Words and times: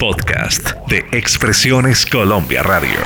Podcast 0.00 0.76
de 0.86 0.98
Expresiones 1.10 2.06
Colombia 2.06 2.62
Radio. 2.62 3.00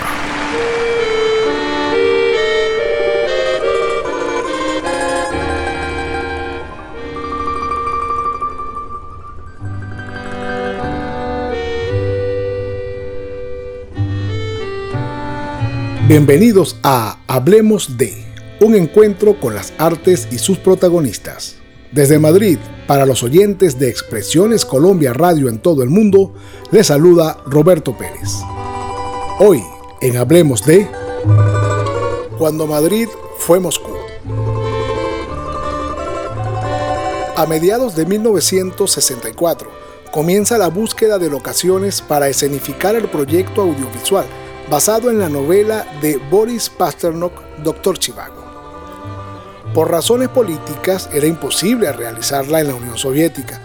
Bienvenidos 16.06 16.78
a 16.82 17.16
Hablemos 17.26 17.96
de, 17.96 18.22
un 18.60 18.74
encuentro 18.74 19.40
con 19.40 19.54
las 19.54 19.72
artes 19.78 20.28
y 20.30 20.36
sus 20.36 20.58
protagonistas. 20.58 21.61
Desde 21.92 22.18
Madrid, 22.18 22.58
para 22.86 23.04
los 23.04 23.22
oyentes 23.22 23.78
de 23.78 23.90
Expresiones 23.90 24.64
Colombia 24.64 25.12
Radio 25.12 25.50
en 25.50 25.58
todo 25.58 25.82
el 25.82 25.90
mundo, 25.90 26.32
les 26.70 26.86
saluda 26.86 27.36
Roberto 27.44 27.94
Pérez. 27.98 28.30
Hoy, 29.38 29.62
en 30.00 30.16
Hablemos 30.16 30.64
de 30.64 30.88
Cuando 32.38 32.66
Madrid 32.66 33.08
fue 33.36 33.60
Moscú. 33.60 33.92
A 37.36 37.46
mediados 37.46 37.94
de 37.94 38.06
1964, 38.06 39.70
comienza 40.10 40.56
la 40.56 40.68
búsqueda 40.68 41.18
de 41.18 41.28
locaciones 41.28 42.00
para 42.00 42.28
escenificar 42.28 42.96
el 42.96 43.08
proyecto 43.08 43.60
audiovisual 43.60 44.24
basado 44.70 45.10
en 45.10 45.18
la 45.18 45.28
novela 45.28 45.86
de 46.00 46.16
Boris 46.30 46.70
Pasternak, 46.70 47.32
Doctor 47.62 47.98
Chivago. 47.98 48.41
Por 49.74 49.90
razones 49.90 50.28
políticas 50.28 51.08
era 51.14 51.26
imposible 51.26 51.90
realizarla 51.92 52.60
en 52.60 52.68
la 52.68 52.74
Unión 52.74 52.98
Soviética. 52.98 53.58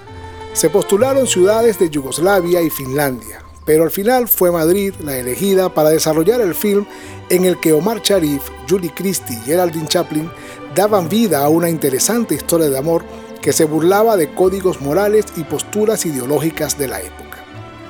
Se 0.54 0.70
postularon 0.70 1.28
ciudades 1.28 1.80
de 1.80 1.90
Yugoslavia 1.90 2.62
y 2.62 2.70
Finlandia, 2.70 3.42
pero 3.66 3.84
al 3.84 3.92
final 3.92 4.30
fue 4.30 4.50
Madrid 4.50 4.94
la 5.04 5.18
elegida 5.18 5.74
para 5.74 5.90
desarrollar 5.90 6.40
el 6.40 6.56
film 6.56 6.86
en 7.30 7.44
el 7.44 7.60
que 7.60 7.74
Omar 7.74 8.02
Sharif, 8.02 8.42
Julie 8.70 8.94
Christie 8.96 9.38
y 9.38 9.42
Geraldine 9.42 9.90
Chaplin 9.90 10.32
daban 10.74 11.10
vida 11.10 11.44
a 11.44 11.50
una 11.50 11.70
interesante 11.70 12.36
historia 12.36 12.70
de 12.70 12.78
amor 12.78 13.04
que 13.42 13.52
se 13.52 13.66
burlaba 13.66 14.16
de 14.16 14.34
códigos 14.34 14.80
morales 14.80 15.26
y 15.36 15.44
posturas 15.44 16.06
ideológicas 16.06 16.78
de 16.78 16.88
la 16.88 17.02
época. 17.02 17.44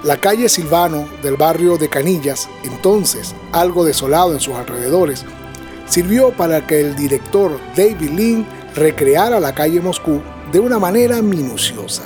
La 0.04 0.20
calle 0.20 0.50
Silvano 0.50 1.08
del 1.22 1.38
barrio 1.38 1.78
de 1.78 1.88
Canillas, 1.88 2.50
entonces 2.64 3.36
algo 3.52 3.86
desolado 3.86 4.34
en 4.34 4.40
sus 4.40 4.56
alrededores, 4.56 5.24
sirvió 5.88 6.32
para 6.32 6.66
que 6.66 6.82
el 6.82 6.96
director 6.96 7.60
David 7.76 8.12
Lean 8.12 8.46
recreara 8.76 9.40
la 9.40 9.54
calle 9.54 9.82
Moscú 9.82 10.22
de 10.52 10.60
una 10.60 10.80
manera 10.80 11.22
minuciosa, 11.22 12.04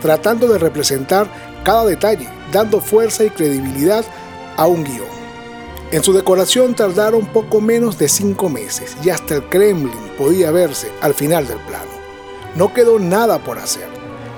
tratando 0.00 0.48
de 0.48 0.58
representar 0.58 1.26
cada 1.64 1.84
detalle, 1.84 2.28
dando 2.52 2.80
fuerza 2.80 3.24
y 3.24 3.30
credibilidad 3.30 4.04
a 4.56 4.66
un 4.66 4.84
guion. 4.84 5.12
En 5.92 6.02
su 6.02 6.14
decoración 6.14 6.74
tardaron 6.74 7.26
poco 7.26 7.60
menos 7.60 7.98
de 7.98 8.08
cinco 8.08 8.48
meses 8.48 8.96
y 9.04 9.10
hasta 9.10 9.34
el 9.34 9.44
Kremlin 9.50 9.92
podía 10.16 10.50
verse 10.50 10.90
al 11.02 11.12
final 11.12 11.46
del 11.46 11.58
plano. 11.58 11.90
No 12.56 12.72
quedó 12.72 12.98
nada 12.98 13.38
por 13.38 13.58
hacer. 13.58 13.86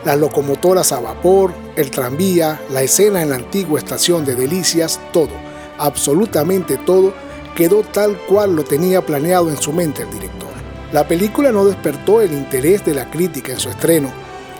Las 0.05 0.19
locomotoras 0.19 0.91
a 0.92 1.00
vapor, 1.00 1.55
el 1.77 1.91
tranvía, 1.91 2.61
la 2.70 2.83
escena 2.83 3.22
en 3.22 3.31
la 3.31 3.37
antigua 3.37 3.78
estación 3.78 4.25
de 4.25 4.34
Delicias, 4.34 5.00
todo, 5.12 5.31
absolutamente 5.78 6.77
todo, 6.77 7.15
quedó 7.55 7.83
tal 7.83 8.19
cual 8.27 8.56
lo 8.56 8.64
tenía 8.64 9.05
planeado 9.05 9.50
en 9.50 9.56
su 9.56 9.72
mente 9.72 10.02
el 10.02 10.10
director. 10.10 10.50
La 10.92 11.08
película 11.08 11.50
no 11.50 11.64
despertó 11.64 12.20
el 12.20 12.33
interés 12.33 12.84
de 12.84 12.94
la 12.94 13.10
crítica 13.10 13.52
en 13.52 13.60
su 13.60 13.69
estreno. 13.69 14.12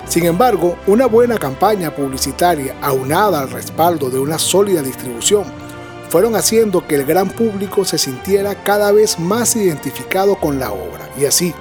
Sin 0.09 0.27
embargo, 0.27 0.77
una 0.87 1.07
buena 1.07 1.39
campaña 1.39 1.95
publicitaria 1.95 2.75
aunada 2.83 3.41
al 3.41 3.51
respaldo 3.51 4.11
de 4.11 4.19
una 4.19 4.39
sólida 4.39 4.83
distribución 4.83 5.45
fueron 6.09 6.37
haciendo 6.37 6.87
que 6.87 6.95
el 6.97 7.05
gran 7.05 7.29
público 7.29 7.85
se 7.85 7.99
sintiera 7.99 8.63
cada 8.63 8.93
vez 8.93 9.19
más 9.19 9.57
identificado 9.57 10.37
con 10.37 10.59
la 10.59 10.73
obra. 10.73 11.09
Y 11.19 11.25
así, 11.25 11.55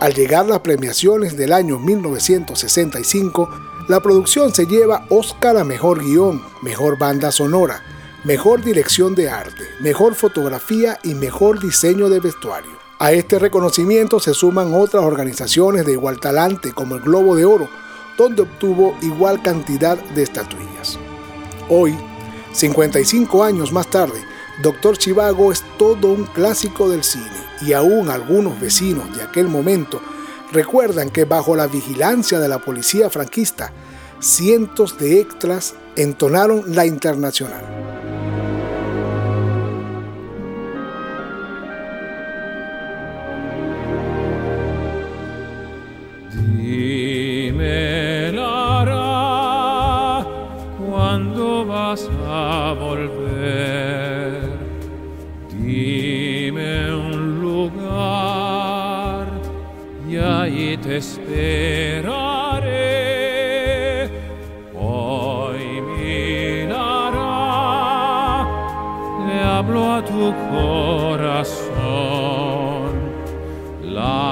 al 0.00 0.12
llegar 0.12 0.46
las 0.46 0.60
premiaciones 0.60 1.36
del 1.36 1.52
año 1.52 1.78
1965, 1.78 3.48
la 3.88 4.00
producción 4.00 4.52
se 4.52 4.66
lleva 4.66 5.06
Oscar 5.08 5.56
a 5.56 5.64
Mejor 5.64 6.02
Guión, 6.02 6.42
Mejor 6.60 6.98
Banda 6.98 7.30
Sonora, 7.30 7.82
mejor 8.26 8.60
dirección 8.60 9.14
de 9.14 9.30
arte, 9.30 9.70
mejor 9.78 10.16
fotografía 10.16 10.98
y 11.04 11.14
mejor 11.14 11.60
diseño 11.60 12.08
de 12.08 12.18
vestuario. 12.18 12.72
A 12.98 13.12
este 13.12 13.38
reconocimiento 13.38 14.18
se 14.18 14.34
suman 14.34 14.74
otras 14.74 15.04
organizaciones 15.04 15.86
de 15.86 15.92
igual 15.92 16.18
talante 16.18 16.72
como 16.72 16.96
el 16.96 17.02
Globo 17.02 17.36
de 17.36 17.44
Oro, 17.44 17.68
donde 18.18 18.42
obtuvo 18.42 18.98
igual 19.00 19.40
cantidad 19.42 19.96
de 19.96 20.24
estatuillas. 20.24 20.98
Hoy, 21.68 21.96
55 22.52 23.44
años 23.44 23.70
más 23.70 23.86
tarde, 23.86 24.20
Doctor 24.60 24.98
Chivago 24.98 25.52
es 25.52 25.62
todo 25.78 26.08
un 26.08 26.24
clásico 26.24 26.88
del 26.88 27.04
cine 27.04 27.30
y 27.62 27.74
aún 27.74 28.10
algunos 28.10 28.58
vecinos 28.58 29.16
de 29.16 29.22
aquel 29.22 29.46
momento 29.46 30.00
recuerdan 30.50 31.10
que 31.10 31.26
bajo 31.26 31.54
la 31.54 31.68
vigilancia 31.68 32.40
de 32.40 32.48
la 32.48 32.58
policía 32.58 33.08
franquista, 33.08 33.70
cientos 34.18 34.98
de 34.98 35.20
extras 35.20 35.74
entonaron 35.94 36.74
la 36.74 36.86
internacional. 36.86 37.75
Esperaré. 60.86 61.66
Hoy 64.78 65.80
mirará, 65.98 67.26
le 69.26 69.38
hablo 69.42 69.80
a 69.94 70.04
tu 70.04 70.32
corazón 70.50 71.66
la 73.82 74.25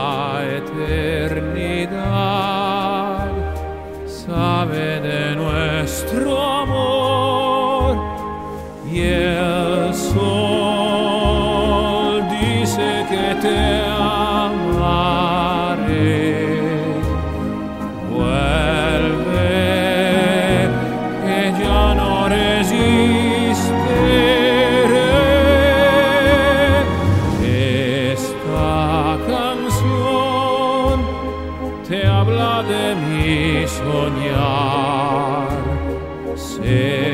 de 32.62 32.94
mi 32.94 33.66
soñar. 33.66 35.48
Sé 36.36 37.13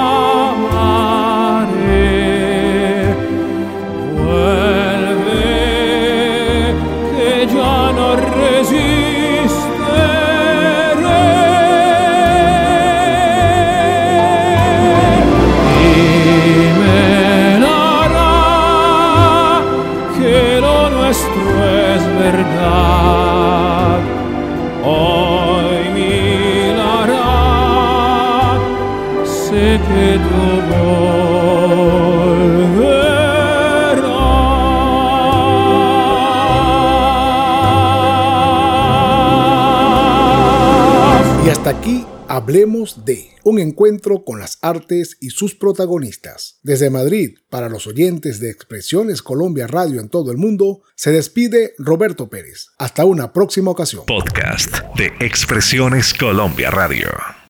Y 41.45 41.49
hasta 41.49 41.69
aquí 41.69 42.05
hablemos 42.27 43.05
de 43.05 43.29
un 43.43 43.59
encuentro 43.59 44.25
con 44.25 44.39
las 44.39 44.57
artes 44.61 45.15
y 45.21 45.29
sus 45.29 45.55
protagonistas. 45.55 46.59
Desde 46.63 46.89
Madrid, 46.89 47.37
para 47.49 47.69
los 47.69 47.87
oyentes 47.87 48.41
de 48.41 48.49
Expresiones 48.49 49.21
Colombia 49.21 49.67
Radio 49.67 50.01
en 50.01 50.09
todo 50.09 50.31
el 50.31 50.37
mundo, 50.37 50.81
se 50.95 51.11
despide 51.11 51.75
Roberto 51.77 52.29
Pérez. 52.29 52.71
Hasta 52.77 53.05
una 53.05 53.31
próxima 53.31 53.71
ocasión. 53.71 54.05
Podcast 54.05 54.79
de 54.97 55.13
Expresiones 55.21 56.13
Colombia 56.13 56.71
Radio. 56.71 57.07